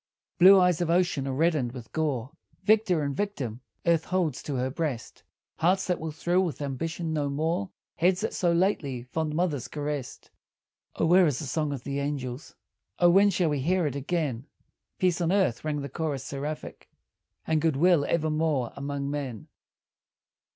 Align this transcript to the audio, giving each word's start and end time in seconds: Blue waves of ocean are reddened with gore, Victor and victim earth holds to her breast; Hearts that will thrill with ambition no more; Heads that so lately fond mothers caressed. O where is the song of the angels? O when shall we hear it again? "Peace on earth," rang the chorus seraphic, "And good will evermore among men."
Blue 0.39 0.59
waves 0.59 0.81
of 0.81 0.89
ocean 0.89 1.27
are 1.27 1.31
reddened 1.33 1.73
with 1.73 1.91
gore, 1.91 2.31
Victor 2.63 3.03
and 3.03 3.15
victim 3.15 3.61
earth 3.85 4.05
holds 4.05 4.41
to 4.41 4.55
her 4.55 4.71
breast; 4.71 5.21
Hearts 5.57 5.85
that 5.85 5.99
will 5.99 6.11
thrill 6.11 6.41
with 6.41 6.59
ambition 6.59 7.13
no 7.13 7.29
more; 7.29 7.69
Heads 7.97 8.21
that 8.21 8.33
so 8.33 8.51
lately 8.51 9.03
fond 9.03 9.35
mothers 9.35 9.67
caressed. 9.67 10.31
O 10.95 11.05
where 11.05 11.27
is 11.27 11.37
the 11.37 11.45
song 11.45 11.71
of 11.71 11.83
the 11.83 11.99
angels? 11.99 12.55
O 12.97 13.11
when 13.11 13.29
shall 13.29 13.49
we 13.51 13.59
hear 13.59 13.85
it 13.85 13.95
again? 13.95 14.47
"Peace 14.97 15.21
on 15.21 15.31
earth," 15.31 15.63
rang 15.63 15.81
the 15.81 15.87
chorus 15.87 16.23
seraphic, 16.23 16.89
"And 17.45 17.61
good 17.61 17.75
will 17.75 18.03
evermore 18.05 18.73
among 18.75 19.11
men." 19.11 19.49